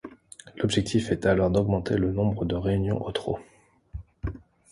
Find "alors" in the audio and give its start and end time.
1.27-1.51